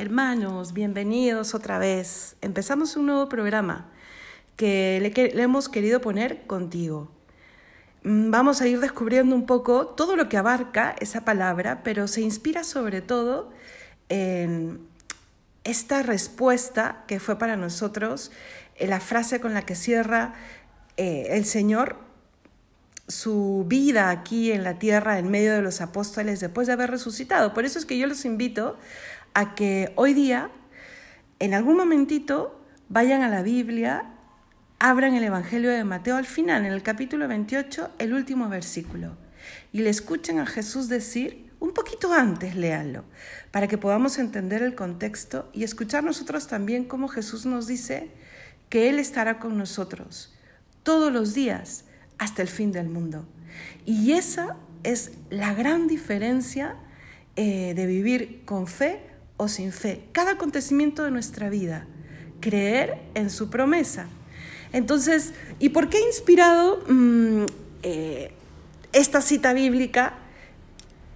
Hermanos, 0.00 0.74
bienvenidos 0.74 1.56
otra 1.56 1.80
vez. 1.80 2.36
Empezamos 2.40 2.96
un 2.96 3.06
nuevo 3.06 3.28
programa 3.28 3.90
que 4.54 5.00
le, 5.00 5.42
hemos 5.42 5.68
querido 5.68 6.00
poner 6.00 6.46
contigo. 6.46 7.10
Mm, 8.04 8.30
vamos 8.30 8.60
a 8.60 8.68
ir 8.68 8.78
descubriendo 8.78 9.34
un 9.34 9.44
poco 9.44 9.88
todo 9.88 10.14
lo 10.14 10.28
que 10.28 10.36
abarca 10.36 10.94
esa 11.00 11.24
palabra, 11.24 11.82
pero 11.82 12.06
se 12.06 12.20
inspira 12.20 12.62
sobre 12.62 13.02
todo 13.02 13.50
en 14.08 14.86
esta 15.64 16.04
respuesta 16.04 17.02
que 17.08 17.18
fue 17.18 17.36
para 17.36 17.56
nosotros 17.56 18.30
la 18.78 19.00
frase 19.00 19.40
con 19.40 19.52
la 19.52 19.66
que 19.66 19.74
cierra 19.74 20.32
eh, 20.96 21.26
el 21.30 21.44
Señor 21.44 21.96
su 23.08 23.64
vida 23.66 24.10
aquí 24.10 24.52
en 24.52 24.62
la 24.62 24.78
tierra 24.78 25.18
en 25.18 25.30
medio 25.30 25.54
de 25.54 25.62
los 25.62 25.80
apóstoles 25.80 26.40
después 26.40 26.66
de 26.66 26.74
haber 26.74 26.90
resucitado. 26.90 27.54
Por 27.54 27.64
eso 27.64 27.78
es 27.78 27.86
que 27.86 27.98
yo 27.98 28.06
los 28.06 28.24
invito 28.26 28.76
a 29.38 29.54
que 29.54 29.92
hoy 29.94 30.14
día, 30.14 30.50
en 31.38 31.54
algún 31.54 31.76
momentito, 31.76 32.60
vayan 32.88 33.22
a 33.22 33.28
la 33.28 33.42
Biblia, 33.42 34.06
abran 34.80 35.14
el 35.14 35.22
Evangelio 35.22 35.70
de 35.70 35.84
Mateo 35.84 36.16
al 36.16 36.26
final, 36.26 36.66
en 36.66 36.72
el 36.72 36.82
capítulo 36.82 37.28
28, 37.28 37.90
el 38.00 38.14
último 38.14 38.48
versículo, 38.48 39.16
y 39.72 39.78
le 39.82 39.90
escuchen 39.90 40.40
a 40.40 40.46
Jesús 40.46 40.88
decir, 40.88 41.52
un 41.60 41.72
poquito 41.72 42.12
antes 42.12 42.56
léanlo, 42.56 43.04
para 43.52 43.68
que 43.68 43.78
podamos 43.78 44.18
entender 44.18 44.60
el 44.60 44.74
contexto 44.74 45.48
y 45.52 45.62
escuchar 45.62 46.02
nosotros 46.02 46.48
también 46.48 46.84
cómo 46.84 47.06
Jesús 47.06 47.46
nos 47.46 47.68
dice 47.68 48.10
que 48.68 48.88
Él 48.88 48.98
estará 48.98 49.38
con 49.38 49.56
nosotros 49.56 50.34
todos 50.82 51.12
los 51.12 51.32
días 51.32 51.84
hasta 52.18 52.42
el 52.42 52.48
fin 52.48 52.72
del 52.72 52.88
mundo. 52.88 53.24
Y 53.86 54.14
esa 54.14 54.56
es 54.82 55.12
la 55.30 55.54
gran 55.54 55.86
diferencia 55.86 56.74
eh, 57.36 57.74
de 57.76 57.86
vivir 57.86 58.42
con 58.44 58.66
fe 58.66 59.00
o 59.38 59.48
sin 59.48 59.72
fe, 59.72 60.02
cada 60.12 60.32
acontecimiento 60.32 61.04
de 61.04 61.10
nuestra 61.10 61.48
vida, 61.48 61.86
creer 62.40 62.98
en 63.14 63.30
su 63.30 63.48
promesa. 63.48 64.08
Entonces, 64.72 65.32
¿y 65.58 65.70
por 65.70 65.88
qué 65.88 65.98
he 65.98 66.06
inspirado 66.06 66.80
mm, 66.88 67.46
eh, 67.82 68.32
esta 68.92 69.22
cita 69.22 69.54
bíblica, 69.54 70.14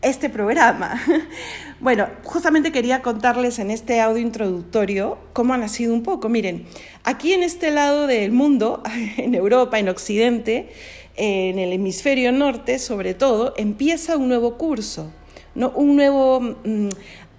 este 0.00 0.30
programa? 0.30 1.02
bueno, 1.80 2.08
justamente 2.22 2.72
quería 2.72 3.02
contarles 3.02 3.58
en 3.58 3.70
este 3.70 4.00
audio 4.00 4.22
introductorio 4.22 5.18
cómo 5.32 5.52
ha 5.52 5.58
nacido 5.58 5.92
un 5.92 6.02
poco. 6.02 6.28
Miren, 6.28 6.66
aquí 7.04 7.32
en 7.32 7.42
este 7.42 7.72
lado 7.72 8.06
del 8.06 8.32
mundo, 8.32 8.82
en 9.18 9.34
Europa, 9.34 9.78
en 9.78 9.88
Occidente, 9.88 10.70
en 11.16 11.58
el 11.58 11.72
hemisferio 11.72 12.32
norte 12.32 12.78
sobre 12.78 13.14
todo, 13.14 13.52
empieza 13.58 14.16
un 14.16 14.28
nuevo 14.28 14.56
curso. 14.56 15.12
¿no? 15.54 15.70
un 15.70 15.96
nuevo 15.96 16.40
mm, 16.40 16.88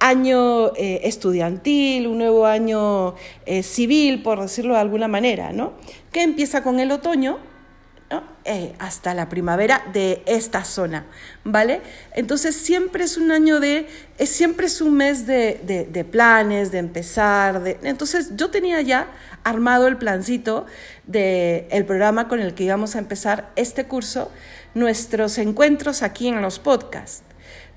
año 0.04 0.76
eh, 0.76 1.00
estudiantil, 1.06 2.08
un 2.08 2.18
nuevo 2.18 2.46
año 2.46 3.16
eh, 3.46 3.64
civil, 3.64 4.22
por 4.22 4.42
decirlo 4.42 4.74
de 4.74 4.82
alguna 4.82 5.08
manera, 5.08 5.54
¿no? 5.54 5.74
que 6.12 6.24
empieza 6.24 6.62
con 6.62 6.82
el 6.82 6.92
otoño 6.92 7.40
eh, 8.44 8.74
hasta 8.80 9.14
la 9.14 9.30
primavera 9.30 9.82
de 9.94 10.22
esta 10.26 10.66
zona, 10.66 11.06
¿vale? 11.46 11.82
Entonces 12.14 12.56
siempre 12.56 13.06
es 13.06 13.18
un 13.18 13.32
año 13.32 13.62
de, 13.62 13.88
es, 14.18 14.30
siempre 14.30 14.68
es 14.68 14.82
un 14.82 14.94
mes 14.94 15.26
de, 15.26 15.88
de, 15.90 16.04
planes, 16.04 16.70
de 16.72 16.80
empezar, 16.80 17.64
de, 17.64 17.80
entonces 17.84 18.36
yo 18.36 18.52
tenía 18.52 18.82
ya 18.82 19.08
armado 19.44 19.88
el 19.88 19.98
plancito 19.98 20.66
del 21.08 21.66
el 21.72 21.86
programa 21.86 22.28
con 22.28 22.42
el 22.42 22.54
que 22.54 22.66
íbamos 22.66 22.96
a 22.98 23.00
empezar 23.00 23.52
este 23.56 23.86
curso, 23.86 24.30
nuestros 24.76 25.38
encuentros 25.38 26.04
aquí 26.04 26.28
en 26.28 26.42
los 26.42 26.60
podcasts. 26.60 27.24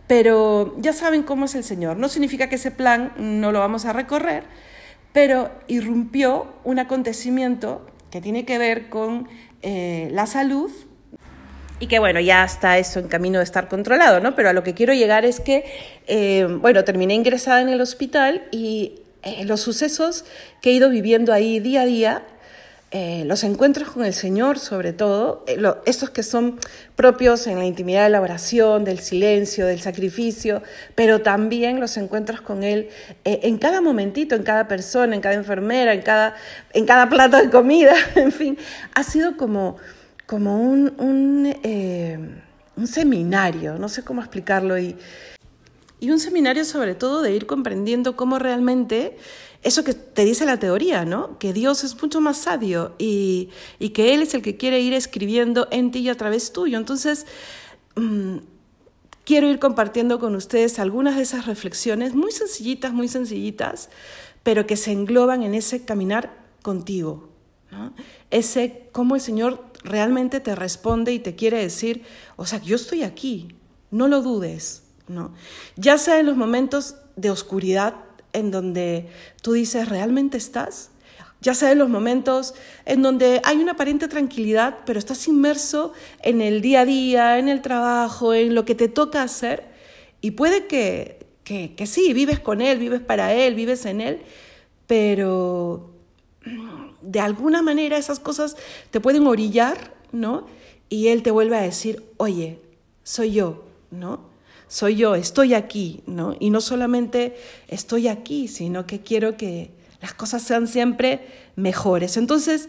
Pero 0.07 0.75
ya 0.79 0.93
saben 0.93 1.23
cómo 1.23 1.47
es 1.47 1.55
el 1.55 1.65
Señor. 1.65 1.97
No 1.97 2.09
significa 2.09 2.49
que 2.49 2.57
ese 2.57 2.71
plan 2.71 3.12
no 3.19 3.53
lo 3.53 3.61
vamos 3.61 3.85
a 3.85 3.93
recorrer, 3.93 4.45
pero 5.12 5.51
irrumpió 5.67 6.47
un 6.65 6.79
acontecimiento 6.79 7.87
que 8.11 8.21
tiene 8.21 8.45
que 8.45 8.59
ver 8.59 8.89
con 8.89 9.29
eh, 9.62 10.09
la 10.12 10.27
salud 10.27 10.71
y 11.78 11.89
que 11.89 11.99
bueno, 11.99 12.21
ya 12.21 12.45
está 12.45 12.78
eso 12.78 13.00
en 13.00 13.09
camino 13.09 13.39
de 13.39 13.45
estar 13.45 13.69
controlado, 13.69 14.21
¿no? 14.21 14.34
Pero 14.34 14.49
a 14.49 14.53
lo 14.53 14.62
que 14.62 14.75
quiero 14.75 14.95
llegar 14.95 15.25
es 15.25 15.41
que, 15.41 15.65
eh, 16.06 16.47
bueno, 16.61 16.84
terminé 16.84 17.15
ingresada 17.15 17.61
en 17.61 17.69
el 17.69 17.81
hospital 17.81 18.45
y 18.50 19.00
eh, 19.22 19.45
los 19.45 19.61
sucesos 19.61 20.25
que 20.62 20.71
he 20.71 20.72
ido 20.72 20.89
viviendo 20.89 21.33
ahí 21.33 21.61
día 21.61 21.83
a 21.83 21.87
día 21.87 22.22
eh, 22.99 23.25
los 23.27 23.45
encuentros 23.45 23.91
con 23.91 24.07
el 24.07 24.15
Señor, 24.15 24.59
sobre 24.59 24.95
todo, 24.95 25.45
eh, 25.47 25.62
estos 25.84 26.09
que 26.09 26.23
son 26.23 26.59
propios 26.95 27.47
en 27.47 27.59
la 27.59 27.67
intimidad 27.67 28.05
de 28.05 28.09
la 28.09 28.23
oración, 28.23 28.84
del 28.84 29.01
silencio, 29.01 29.67
del 29.67 29.83
sacrificio, 29.83 30.62
pero 30.95 31.21
también 31.21 31.79
los 31.79 31.99
encuentros 31.99 32.41
con 32.41 32.62
Él 32.62 32.89
eh, 33.27 33.41
en 33.43 33.59
cada 33.59 33.83
momentito, 33.83 34.34
en 34.34 34.45
cada 34.45 34.67
persona, 34.67 35.15
en 35.15 35.21
cada 35.21 35.34
enfermera, 35.34 35.93
en 35.93 36.01
cada, 36.01 36.37
en 36.73 36.87
cada 36.87 37.07
plato 37.11 37.37
de 37.37 37.51
comida, 37.51 37.93
en 38.15 38.33
fin, 38.33 38.57
ha 38.95 39.03
sido 39.03 39.37
como, 39.37 39.77
como 40.25 40.59
un, 40.63 40.95
un, 40.97 41.55
un 42.77 42.87
seminario, 42.87 43.75
no 43.75 43.91
sé 43.91 44.05
cómo 44.05 44.23
explicarlo, 44.23 44.78
y, 44.78 44.97
y 46.01 46.11
un 46.11 46.19
seminario 46.19 46.65
sobre 46.65 46.95
todo 46.95 47.21
de 47.21 47.34
ir 47.34 47.45
comprendiendo 47.45 48.17
cómo 48.17 48.39
realmente 48.39 49.19
eso 49.62 49.84
que 49.84 49.94
te 49.94 50.25
dice 50.25 50.44
la 50.44 50.59
teoría, 50.59 51.05
¿no? 51.05 51.39
Que 51.39 51.53
Dios 51.53 51.84
es 51.84 52.00
mucho 52.00 52.21
más 52.21 52.37
sabio 52.39 52.94
y, 52.99 53.50
que 53.94 54.15
Él 54.15 54.22
es 54.22 54.34
el 54.34 54.43
que 54.43 54.56
quiere 54.56 54.81
ir 54.81 54.94
escribiendo 54.94 55.69
en 55.71 55.91
ti 55.91 56.00
y 56.00 56.09
a 56.09 56.15
través 56.15 56.53
tuyo. 56.53 56.78
Entonces, 56.78 57.27
mm, 57.97 58.39
quiero 59.25 59.49
ir 59.49 59.59
compartiendo 59.59 60.19
con 60.19 60.34
ustedes 60.34 60.78
algunas 60.78 61.16
de 61.16 61.22
esas 61.22 61.47
reflexiones 61.47 62.15
muy 62.15 62.33
sencillitas, 62.33 62.93
muy 62.93 63.09
sencillitas, 63.09 63.91
pero 64.43 64.66
que 64.66 64.77
se 64.77 64.93
engloban 64.93 65.43
en 65.43 65.55
ese 65.55 65.84
caminar 65.84 66.37
contigo, 66.62 67.28
¿no? 67.71 67.93
Ese 68.31 68.89
cómo 68.93 69.16
el 69.16 69.21
Señor 69.21 69.65
realmente 69.83 70.41
te 70.41 70.55
responde 70.55 71.12
y 71.12 71.19
te 71.19 71.34
quiere 71.34 71.59
decir, 71.59 72.05
o 72.37 72.47
sea, 72.47 72.61
yo 72.61 72.77
estoy 72.77 73.03
aquí, 73.03 73.49
no 73.91 74.09
lo 74.09 74.22
dudes, 74.22 74.83
¿no? 75.09 75.33
Ya 75.77 75.99
sea 75.99 76.21
en 76.21 76.27
los 76.27 76.37
momentos 76.37 76.97
de 77.16 77.31
oscuridad 77.31 78.06
en 78.36 78.50
donde 78.50 79.08
tú 79.42 79.52
dices, 79.52 79.88
¿realmente 79.88 80.36
estás? 80.36 80.91
Ya 81.41 81.52
en 81.70 81.78
los 81.78 81.88
momentos 81.88 82.54
en 82.86 83.02
donde 83.02 83.41
hay 83.44 83.58
una 83.58 83.72
aparente 83.72 84.08
tranquilidad, 84.08 84.78
pero 84.86 84.98
estás 84.98 85.28
inmerso 85.28 85.92
en 86.22 86.41
el 86.41 86.60
día 86.60 86.80
a 86.80 86.84
día, 86.84 87.38
en 87.38 87.48
el 87.48 87.62
trabajo, 87.62 88.34
en 88.34 88.54
lo 88.54 88.64
que 88.64 88.74
te 88.74 88.88
toca 88.88 89.22
hacer, 89.22 89.64
y 90.20 90.32
puede 90.32 90.66
que, 90.66 91.26
que, 91.44 91.74
que 91.74 91.86
sí, 91.86 92.12
vives 92.14 92.41
con 92.41 92.60
Él, 92.60 92.78
vives 92.78 93.00
para 93.00 93.34
Él, 93.34 93.54
vives 93.54 93.84
en 93.86 94.00
Él, 94.00 94.22
pero 94.86 95.92
de 97.03 97.20
alguna 97.20 97.62
manera 97.62 97.97
esas 97.97 98.18
cosas 98.18 98.56
te 98.91 99.00
pueden 99.00 99.26
orillar, 99.26 99.94
¿no? 100.12 100.47
Y 100.88 101.08
Él 101.08 101.22
te 101.22 101.30
vuelve 101.30 101.56
a 101.56 101.62
decir, 101.62 102.03
oye, 102.16 102.60
soy 103.04 103.32
yo, 103.32 103.64
¿no? 103.91 104.35
Soy 104.69 104.97
yo, 104.97 105.15
estoy 105.15 105.54
aquí, 105.54 106.03
¿no? 106.06 106.37
Y 106.38 106.50
no 106.50 106.60
solamente 106.60 107.37
estoy 107.69 108.09
aquí, 108.09 108.49
sino 108.49 108.87
que 108.87 109.00
quiero 109.00 109.37
que 109.37 109.71
las 110.00 110.15
cosas 110.15 110.43
sean 110.43 110.66
siempre 110.66 111.27
mejores. 111.56 112.16
Entonces, 112.16 112.69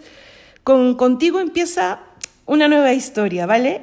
con, 0.63 0.95
contigo 0.95 1.39
empieza 1.39 2.01
una 2.45 2.67
nueva 2.67 2.93
historia, 2.93 3.45
¿vale? 3.45 3.81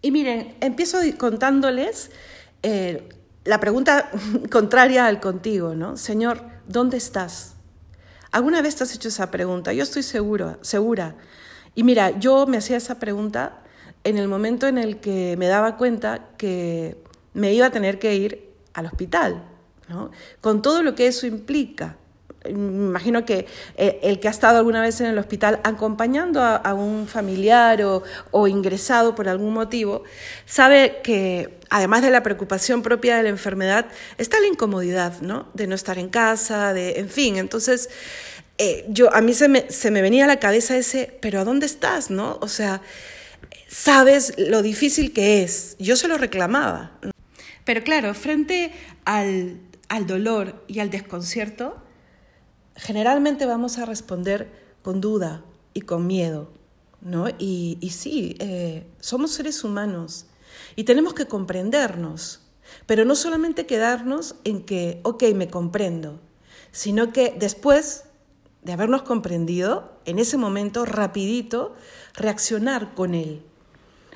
Y 0.00 0.10
miren, 0.10 0.54
empiezo 0.60 0.98
contándoles 1.18 2.10
eh, 2.62 3.08
la 3.44 3.60
pregunta 3.60 4.10
contraria 4.50 5.06
al 5.06 5.20
contigo, 5.20 5.74
¿no? 5.74 5.96
Señor, 5.96 6.42
¿dónde 6.66 6.96
estás? 6.96 7.54
¿Alguna 8.30 8.62
vez 8.62 8.76
te 8.76 8.84
has 8.84 8.94
hecho 8.94 9.08
esa 9.08 9.30
pregunta? 9.30 9.72
Yo 9.72 9.82
estoy 9.82 10.02
seguro, 10.02 10.58
segura. 10.60 11.16
Y 11.74 11.82
mira, 11.82 12.18
yo 12.18 12.46
me 12.46 12.58
hacía 12.58 12.76
esa 12.76 12.98
pregunta 12.98 13.60
en 14.04 14.18
el 14.18 14.28
momento 14.28 14.66
en 14.66 14.78
el 14.78 14.98
que 14.98 15.36
me 15.38 15.46
daba 15.46 15.76
cuenta 15.76 16.28
que 16.36 16.96
me 17.38 17.54
iba 17.54 17.66
a 17.66 17.70
tener 17.70 17.98
que 17.98 18.14
ir 18.14 18.50
al 18.74 18.86
hospital, 18.86 19.44
¿no? 19.88 20.10
con 20.40 20.60
todo 20.60 20.82
lo 20.82 20.94
que 20.94 21.06
eso 21.06 21.26
implica. 21.26 21.96
Me 22.44 22.52
imagino 22.52 23.24
que 23.24 23.46
eh, 23.76 23.98
el 24.02 24.20
que 24.20 24.28
ha 24.28 24.30
estado 24.30 24.58
alguna 24.58 24.80
vez 24.80 25.00
en 25.00 25.06
el 25.06 25.18
hospital 25.18 25.60
acompañando 25.64 26.42
a, 26.42 26.74
un 26.74 27.06
familiar 27.06 27.82
o, 28.30 28.48
ingresado 28.48 29.14
por 29.14 29.28
algún 29.28 29.52
motivo, 29.52 30.04
sabe 30.46 31.00
que 31.02 31.58
además 31.68 32.02
de 32.02 32.10
la 32.10 32.22
preocupación 32.22 32.82
propia 32.82 33.16
de 33.16 33.24
la 33.24 33.28
enfermedad, 33.28 33.86
está 34.18 34.40
la 34.40 34.46
incomodidad 34.46 35.20
¿no? 35.20 35.48
de 35.54 35.66
no 35.66 35.74
estar 35.74 35.98
en 35.98 36.08
casa, 36.08 36.72
de, 36.72 36.98
en 36.98 37.08
fin, 37.08 37.36
entonces... 37.36 37.88
Eh, 38.60 38.86
yo, 38.88 39.14
a 39.14 39.20
mí 39.20 39.34
se 39.34 39.46
me, 39.46 39.70
se 39.70 39.92
me 39.92 40.02
venía 40.02 40.24
a 40.24 40.26
la 40.26 40.40
cabeza 40.40 40.76
ese, 40.76 41.16
pero 41.22 41.38
¿a 41.38 41.44
dónde 41.44 41.64
estás? 41.64 42.10
¿no? 42.10 42.38
O 42.40 42.48
sea, 42.48 42.82
sabes 43.68 44.34
lo 44.36 44.62
difícil 44.62 45.12
que 45.12 45.44
es. 45.44 45.76
Yo 45.78 45.94
se 45.94 46.08
lo 46.08 46.18
reclamaba. 46.18 46.98
Pero 47.68 47.84
claro, 47.84 48.14
frente 48.14 48.72
al, 49.04 49.60
dolor 50.06 50.64
y 50.68 50.78
al 50.78 50.88
desconcierto, 50.88 51.76
generalmente 52.74 53.44
vamos 53.44 53.76
a 53.76 53.84
responder 53.84 54.50
con 54.80 55.02
duda 55.02 55.44
y 55.74 55.82
con 55.82 56.06
miedo, 56.06 56.50
¿no? 57.02 57.26
Y, 57.38 57.76
sí, 57.92 58.36
eh, 58.38 58.86
somos 59.00 59.32
seres 59.32 59.64
humanos 59.64 60.24
y 60.76 60.84
tenemos 60.84 61.12
que 61.12 61.26
comprendernos. 61.26 62.40
Pero 62.86 63.04
no 63.04 63.14
solamente 63.14 63.66
quedarnos 63.66 64.36
en 64.44 64.64
que, 64.64 65.00
ok, 65.02 65.24
me 65.34 65.48
comprendo, 65.48 66.22
sino 66.72 67.12
que 67.12 67.36
después 67.38 68.04
de 68.62 68.72
habernos 68.72 69.02
comprendido, 69.02 70.00
en 70.06 70.18
ese 70.18 70.38
momento, 70.38 70.86
rapidito, 70.86 71.74
reaccionar 72.14 72.94
con 72.94 73.12
él. 73.12 73.42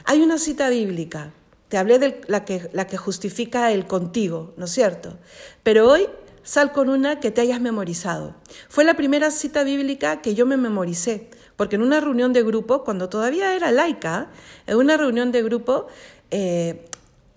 Hay 0.07 0.23
una 0.23 0.39
cita 0.39 0.71
bíblica, 0.71 1.35
te 1.73 1.79
hablé 1.79 1.99
de 1.99 2.21
la 2.27 2.45
que, 2.45 2.97
justifica 2.99 3.73
el 3.73 3.87
contigo, 3.87 4.53
¿no 4.59 4.67
es 4.67 4.73
cierto? 4.73 5.17
Pero 5.63 5.91
hoy 5.91 6.07
sal 6.43 6.71
con 6.71 6.91
una 6.91 7.19
que 7.19 7.31
te 7.31 7.41
hayas 7.41 7.63
memorizado. 7.63 8.35
Fue 8.69 8.85
la 8.85 8.93
primera 8.93 9.31
cita 9.31 9.65
bíblica 9.65 10.21
que 10.21 10.35
yo 10.35 10.45
me 10.45 10.59
memoricé, 10.59 11.31
porque 11.57 11.77
en 11.77 11.83
una 11.83 11.99
reunión 11.99 12.35
de 12.35 12.43
grupo, 12.43 12.85
cuando 12.85 13.09
todavía 13.09 13.57
era 13.57 13.73
laica, 13.73 14.29
en 14.67 14.77
una 14.77 14.99
reunión 14.99 15.33
de 15.33 15.43
grupo, 15.43 15.87
eh, 16.31 16.85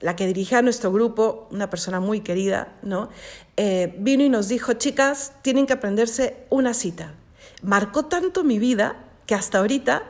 la 0.01 0.17
que 0.17 0.27
dirigía 0.27 0.61
nuestro 0.61 0.91
grupo, 0.91 1.47
una 1.49 1.69
persona 1.69 2.01
muy 2.01 2.19
querida, 2.19 2.75
¿no? 2.83 3.07
Eh, 3.55 3.95
vino 3.99 4.21
y 4.21 4.27
nos 4.27 4.49
dijo, 4.49 4.73
chicas, 4.73 5.31
tienen 5.43 5.65
que 5.65 5.71
aprenderse 5.71 6.43
una 6.49 6.73
cita. 6.73 7.13
Marcó 7.61 8.07
tanto 8.07 8.43
mi 8.43 8.59
vida 8.59 9.01
que 9.27 9.33
hasta 9.33 9.59
ahorita 9.59 10.03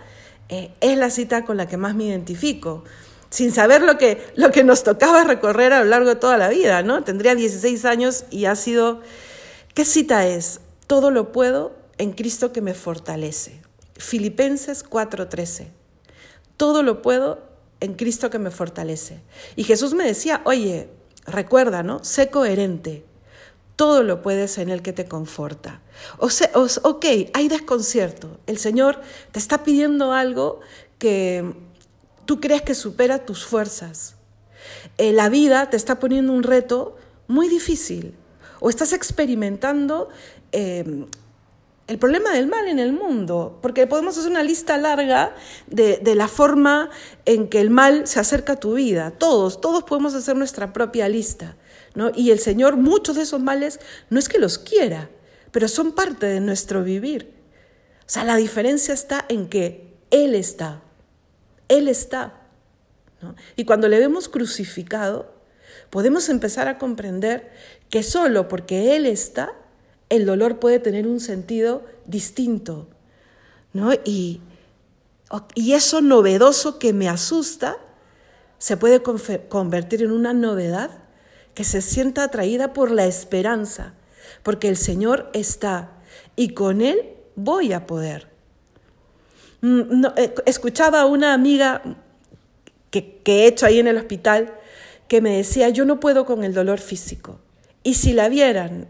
eh, 0.49 0.73
es 0.81 0.97
la 0.97 1.11
cita 1.11 1.45
con 1.45 1.57
la 1.57 1.67
que 1.67 1.77
más 1.77 1.93
me 1.93 2.05
identifico, 2.05 2.85
sin 3.29 3.51
saber 3.51 3.81
lo 3.81 3.97
que, 3.97 4.25
lo 4.35 4.51
que 4.51 4.63
nos 4.63 4.83
tocaba 4.83 5.23
recorrer 5.23 5.73
a 5.73 5.83
lo 5.83 5.89
largo 5.89 6.09
de 6.09 6.15
toda 6.15 6.37
la 6.37 6.49
vida, 6.49 6.83
¿no? 6.83 7.03
Tendría 7.03 7.35
16 7.35 7.85
años 7.85 8.25
y 8.29 8.45
ha 8.45 8.55
sido... 8.55 9.01
¿Qué 9.73 9.83
cita 9.83 10.25
es? 10.25 10.61
Todo 10.87 11.11
lo 11.11 11.31
puedo 11.31 11.75
en 11.97 12.13
Cristo 12.13 12.53
que 12.53 12.61
me 12.61 12.73
fortalece. 12.73 13.61
Filipenses 13.97 14.83
4:13. 14.87 15.67
Todo 16.57 16.83
lo 16.83 17.01
puedo 17.01 17.39
en 17.79 17.95
Cristo 17.95 18.29
que 18.29 18.39
me 18.39 18.51
fortalece. 18.51 19.21
Y 19.55 19.63
Jesús 19.63 19.93
me 19.93 20.05
decía, 20.05 20.41
oye, 20.45 20.89
recuerda, 21.25 21.83
¿no? 21.83 22.03
Sé 22.03 22.29
coherente. 22.29 23.05
Todo 23.75 24.03
lo 24.03 24.21
puedes 24.21 24.57
en 24.57 24.69
el 24.69 24.81
que 24.81 24.93
te 24.93 25.05
conforta. 25.05 25.81
O 26.17 26.29
sea, 26.29 26.49
ok, 26.53 27.05
hay 27.33 27.47
desconcierto. 27.49 28.39
El 28.47 28.57
Señor 28.57 29.01
te 29.31 29.39
está 29.39 29.63
pidiendo 29.63 30.13
algo 30.13 30.61
que 30.97 31.53
tú 32.25 32.39
crees 32.39 32.61
que 32.61 32.75
supera 32.75 33.25
tus 33.25 33.45
fuerzas. 33.45 34.15
Eh, 34.97 35.13
la 35.13 35.29
vida 35.29 35.69
te 35.69 35.77
está 35.77 35.99
poniendo 35.99 36.33
un 36.33 36.43
reto 36.43 36.97
muy 37.27 37.47
difícil. 37.47 38.15
O 38.59 38.69
estás 38.69 38.93
experimentando 38.93 40.09
eh, 40.51 41.05
el 41.87 41.99
problema 41.99 42.31
del 42.31 42.47
mal 42.47 42.67
en 42.67 42.79
el 42.79 42.93
mundo, 42.93 43.59
porque 43.61 43.85
podemos 43.85 44.17
hacer 44.17 44.31
una 44.31 44.43
lista 44.43 44.77
larga 44.77 45.35
de, 45.67 45.97
de, 45.97 46.15
la 46.15 46.27
forma 46.27 46.89
en 47.25 47.47
que 47.47 47.61
el 47.61 47.69
mal 47.69 48.07
se 48.07 48.19
acerca 48.19 48.53
a 48.53 48.59
tu 48.59 48.73
vida. 48.73 49.11
Todos, 49.11 49.61
todos 49.61 49.83
podemos 49.83 50.15
hacer 50.15 50.35
nuestra 50.35 50.73
propia 50.73 51.07
lista. 51.09 51.57
¿no? 51.93 52.11
Y 52.15 52.31
el 52.31 52.39
Señor, 52.39 52.77
muchos 52.77 53.15
de 53.15 53.23
esos 53.23 53.41
males, 53.41 53.79
no 54.09 54.19
es 54.19 54.29
que 54.29 54.39
los 54.39 54.57
quiera, 54.57 55.09
pero 55.51 55.67
son 55.67 55.93
parte 55.93 56.25
de 56.25 56.39
nuestro 56.39 56.83
vivir. 56.83 57.33
O 58.01 58.09
sea, 58.09 58.23
la 58.23 58.35
diferencia 58.35 58.93
está 58.93 59.25
en 59.29 59.47
que 59.47 59.97
Él 60.11 60.35
está. 60.35 60.81
Él 61.67 61.87
está. 61.87 62.41
¿no? 63.21 63.35
Y 63.55 63.65
cuando 63.65 63.87
le 63.87 63.99
vemos 63.99 64.29
crucificado, 64.29 65.33
podemos 65.89 66.29
empezar 66.29 66.67
a 66.67 66.77
comprender 66.77 67.51
que 67.89 68.03
solo 68.03 68.47
porque 68.47 68.95
Él 68.95 69.05
está, 69.05 69.53
el 70.09 70.25
dolor 70.25 70.59
puede 70.59 70.79
tener 70.79 71.07
un 71.07 71.19
sentido 71.19 71.83
distinto. 72.05 72.87
¿no? 73.73 73.93
Y, 74.05 74.41
y 75.53 75.73
eso 75.73 76.01
novedoso 76.01 76.79
que 76.79 76.93
me 76.93 77.09
asusta 77.09 77.77
se 78.57 78.77
puede 78.77 79.01
convertir 79.01 80.01
en 80.03 80.11
una 80.11 80.33
novedad 80.33 80.91
que 81.53 81.63
se 81.63 81.81
sienta 81.81 82.23
atraída 82.23 82.73
por 82.73 82.91
la 82.91 83.05
esperanza, 83.05 83.93
porque 84.43 84.67
el 84.69 84.77
Señor 84.77 85.29
está 85.33 85.91
y 86.35 86.49
con 86.49 86.81
Él 86.81 87.13
voy 87.35 87.73
a 87.73 87.85
poder. 87.85 88.34
Mm, 89.65 90.05
eh, 90.17 90.35
escuchaba 90.45 91.01
a 91.01 91.05
una 91.07 91.33
amiga 91.33 91.81
que, 92.91 93.19
he 93.25 93.47
hecho 93.47 93.65
ahí 93.65 93.79
en 93.79 93.87
el 93.87 93.97
hospital 93.97 94.53
que 95.07 95.21
me 95.21 95.37
decía, 95.37 95.69
yo 95.69 95.85
no 95.85 95.99
puedo 95.99 96.23
con 96.23 96.43
el 96.43 96.53
dolor 96.53 96.77
físico. 96.79 97.39
Y 97.81 97.95
si 97.95 98.13
la 98.13 98.29
vieran 98.29 98.87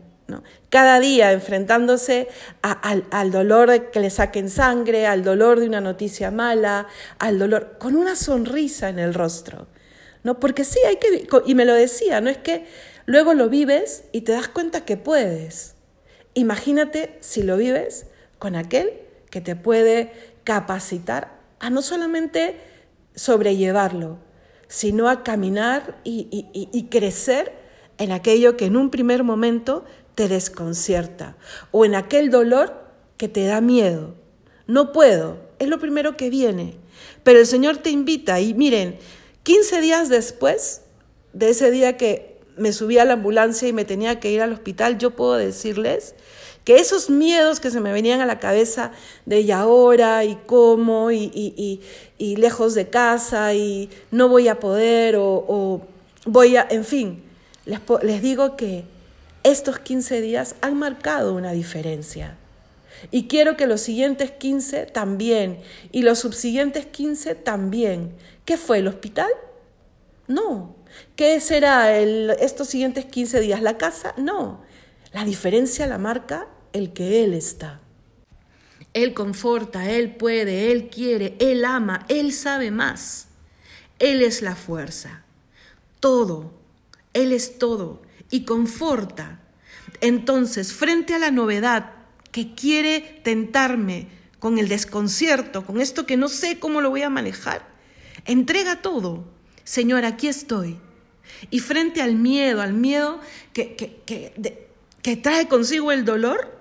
cada 0.70 1.00
día 1.00 1.32
enfrentándose 1.32 2.28
al, 2.62 3.32
dolor 3.32 3.70
de 3.70 3.90
que 3.90 4.02
le 4.02 4.10
saquen 4.10 4.50
sangre, 4.50 5.08
al 5.08 5.24
dolor 5.24 5.62
de 5.62 5.68
una 5.68 5.80
noticia 5.80 6.30
mala, 6.30 6.88
al 7.20 7.40
dolor, 7.40 7.78
con 7.80 7.96
una 7.96 8.18
sonrisa 8.18 8.90
en 8.90 9.00
el 9.00 9.14
rostro. 9.14 9.68
¿no? 10.24 10.42
Porque 10.42 10.66
sí, 10.66 10.80
hay 10.86 10.98
que, 10.98 11.26
y 11.46 11.56
me 11.56 11.64
lo 11.64 11.74
decía, 11.74 12.20
no 12.20 12.30
es 12.30 12.38
que 12.38 12.66
luego 13.06 13.34
lo 13.34 13.48
vives 13.48 14.04
y 14.12 14.22
te 14.22 14.34
das 14.34 14.50
cuenta 14.50 14.84
que 14.84 14.98
puedes. 14.98 15.76
Imagínate 16.34 17.18
si 17.22 17.44
lo 17.44 17.56
vives 17.56 18.08
con 18.40 18.58
aquel 18.58 18.92
que 19.30 19.40
te 19.40 19.56
puede 19.56 20.35
capacitar 20.46 21.42
a 21.60 21.70
no 21.70 21.82
solamente 21.82 22.56
sobrellevarlo, 23.16 24.20
sino 24.70 25.10
a 25.10 25.24
caminar 25.24 26.00
y 26.06 26.88
crecer 26.90 27.54
en 27.98 28.12
aquello 28.12 28.56
que 28.58 28.66
en 28.66 28.78
un 28.78 28.90
primer 28.90 29.24
momento 29.24 29.84
te 30.16 30.28
desconcierta 30.28 31.36
o 31.72 31.86
en 31.86 31.96
aquel 31.96 32.30
dolor 32.30 32.74
que 33.18 33.28
te 33.28 33.46
da 33.46 33.62
miedo. 33.62 34.16
No 34.68 34.92
puedo, 34.92 35.38
es 35.60 35.68
lo 35.68 35.80
primero 35.80 36.18
que 36.18 36.30
viene. 36.30 36.78
Pero 37.24 37.40
el 37.40 37.46
Señor 37.46 37.78
te 37.78 37.92
invita 37.92 38.40
y 38.40 38.54
miren, 38.54 38.98
15 39.44 39.82
días 39.82 40.10
después 40.10 40.82
de 41.34 41.50
ese 41.50 41.70
día 41.72 41.98
que 41.98 42.40
me 42.58 42.72
subí 42.72 42.98
a 42.98 43.06
la 43.06 43.14
ambulancia 43.14 43.68
y 43.68 43.74
me 43.74 43.86
tenía 43.86 44.20
que 44.20 44.32
ir 44.32 44.42
al 44.42 44.54
hospital, 44.54 44.98
yo 44.98 45.12
puedo 45.12 45.36
decirles 45.36 46.16
que 46.66 46.78
esos 46.78 47.12
miedos 47.12 47.60
que 47.60 47.70
se 47.70 47.80
me 47.80 47.94
venían 47.94 48.22
a 48.22 48.26
la 48.26 48.40
cabeza 48.40 48.92
de 49.26 49.42
y 49.42 49.52
ahora 49.52 50.26
y 50.26 50.36
cómo 50.48 51.12
y, 51.12 51.80
y, 52.18 52.36
lejos 52.36 52.74
de 52.74 52.90
casa 52.90 53.54
y 53.54 53.90
no 54.12 54.28
voy 54.28 54.48
a 54.48 54.60
poder 54.60 55.16
o, 55.16 55.46
o 55.48 55.82
voy 56.26 56.58
a, 56.58 56.68
en 56.70 56.84
fin, 56.84 57.24
les, 57.66 57.80
les 58.02 58.22
digo 58.22 58.58
que 58.58 58.84
estos 59.44 59.78
15 59.78 60.22
días 60.22 60.56
han 60.62 60.78
marcado 60.78 61.36
una 61.36 61.52
diferencia. 61.52 62.36
Y 63.12 63.28
quiero 63.28 63.56
que 63.56 63.68
los 63.68 63.82
siguientes 63.82 64.32
15 64.32 64.88
también, 64.88 65.60
y 65.92 66.02
los 66.02 66.18
subsiguientes 66.20 66.88
15 66.88 67.36
también. 67.36 68.16
¿Qué 68.44 68.58
fue 68.58 68.80
el 68.80 68.88
hospital? 68.88 69.30
No. 70.28 70.76
¿Qué 71.16 71.40
será 71.40 71.96
el, 71.96 72.32
estos 72.40 72.70
siguientes 72.70 73.06
15 73.06 73.40
días? 73.40 73.62
¿La 73.62 73.78
casa? 73.78 74.16
No. 74.18 74.62
La 75.14 75.24
diferencia 75.24 75.86
la 75.86 76.00
marca 76.00 76.48
el 76.76 76.94
que 76.94 77.24
Él 77.24 77.34
está. 77.34 77.82
Él 78.94 79.14
conforta, 79.14 79.90
Él 79.92 80.16
puede, 80.16 80.72
Él 80.72 80.90
quiere, 80.90 81.36
Él 81.40 81.66
ama, 81.66 82.06
Él 82.08 82.32
sabe 82.32 82.72
más. 82.72 83.28
Él 84.00 84.22
es 84.22 84.42
la 84.42 84.56
fuerza. 84.56 85.24
Todo. 86.00 86.54
Él 87.14 87.32
es 87.32 87.58
todo 87.58 88.02
y 88.30 88.44
conforta. 88.44 89.40
Entonces, 90.02 90.74
frente 90.74 91.14
a 91.14 91.20
la 91.20 91.32
novedad 91.32 91.92
que 92.32 92.54
quiere 92.54 93.22
tentarme 93.24 94.08
con 94.40 94.58
el 94.58 94.68
desconcierto, 94.68 95.66
con 95.66 95.80
esto 95.80 96.06
que 96.06 96.18
no 96.18 96.28
sé 96.28 96.60
cómo 96.60 96.82
lo 96.82 96.90
voy 96.90 97.02
a 97.04 97.10
manejar, 97.10 97.66
entrega 98.26 98.82
todo. 98.82 99.24
Señor, 99.64 100.06
aquí 100.06 100.28
estoy. 100.28 100.78
Y 101.50 101.60
frente 101.60 102.02
al 102.02 102.16
miedo, 102.16 102.62
al 102.62 102.74
miedo 102.74 103.20
que, 103.54 103.76
que, 103.76 105.16
trae 105.18 105.48
consigo 105.48 105.92
el 105.92 106.06
dolor, 106.06 106.60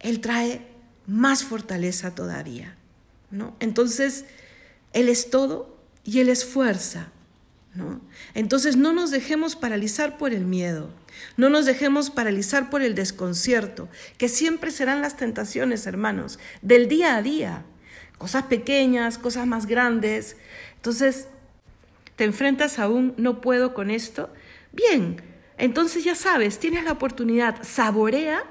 Él 0.00 0.20
trae 0.20 0.66
más 1.06 1.44
fortaleza 1.44 2.14
todavía. 2.14 2.76
¿no? 3.30 3.56
Entonces, 3.60 4.24
Él 4.92 5.08
es 5.08 5.30
todo 5.30 5.76
y 6.04 6.20
Él 6.20 6.28
es 6.28 6.44
fuerza. 6.44 7.10
Entonces 8.34 8.76
no 8.76 8.92
nos 8.92 9.10
dejemos 9.10 9.54
paralizar 9.56 10.18
por 10.18 10.32
el 10.32 10.44
miedo, 10.44 10.90
no 11.36 11.48
nos 11.48 11.66
dejemos 11.66 12.10
paralizar 12.10 12.70
por 12.70 12.82
el 12.82 12.94
desconcierto, 12.94 13.88
que 14.16 14.28
siempre 14.28 14.70
serán 14.70 15.00
las 15.00 15.16
tentaciones, 15.16 15.86
hermanos, 15.86 16.38
del 16.62 16.88
día 16.88 17.16
a 17.16 17.22
día, 17.22 17.64
cosas 18.16 18.44
pequeñas, 18.44 19.18
cosas 19.18 19.46
más 19.46 19.66
grandes. 19.66 20.36
Entonces, 20.76 21.28
te 22.16 22.24
enfrentas 22.24 22.78
a 22.78 22.88
un 22.88 23.14
no 23.16 23.40
puedo 23.40 23.74
con 23.74 23.90
esto. 23.90 24.30
Bien, 24.72 25.22
entonces 25.56 26.04
ya 26.04 26.14
sabes, 26.14 26.58
tienes 26.58 26.84
la 26.84 26.92
oportunidad, 26.92 27.62
saborea 27.62 28.42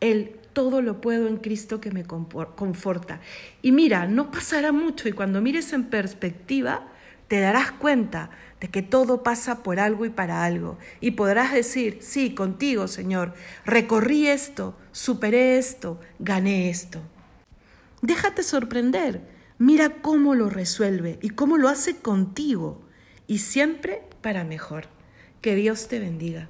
el 0.00 0.40
todo 0.52 0.82
lo 0.82 1.00
puedo 1.00 1.28
en 1.28 1.36
Cristo 1.36 1.80
que 1.80 1.90
me 1.90 2.04
conforta. 2.04 3.20
Y 3.62 3.72
mira, 3.72 4.06
no 4.06 4.30
pasará 4.30 4.72
mucho 4.72 5.08
y 5.08 5.12
cuando 5.12 5.40
mires 5.40 5.72
en 5.72 5.84
perspectiva, 5.84 6.88
te 7.28 7.40
darás 7.40 7.72
cuenta 7.72 8.30
de 8.60 8.68
que 8.68 8.82
todo 8.82 9.22
pasa 9.22 9.62
por 9.62 9.80
algo 9.80 10.04
y 10.04 10.10
para 10.10 10.44
algo. 10.44 10.78
Y 11.00 11.12
podrás 11.12 11.52
decir, 11.52 11.98
sí, 12.00 12.34
contigo, 12.34 12.88
Señor, 12.88 13.34
recorrí 13.64 14.26
esto, 14.26 14.76
superé 14.92 15.58
esto, 15.58 15.98
gané 16.18 16.68
esto. 16.68 17.00
Déjate 18.02 18.42
sorprender, 18.42 19.22
mira 19.58 20.02
cómo 20.02 20.34
lo 20.34 20.50
resuelve 20.50 21.18
y 21.22 21.30
cómo 21.30 21.56
lo 21.56 21.68
hace 21.68 21.96
contigo 21.96 22.82
y 23.26 23.38
siempre 23.38 24.02
para 24.20 24.44
mejor. 24.44 24.86
Que 25.40 25.54
Dios 25.56 25.88
te 25.88 25.98
bendiga. 25.98 26.48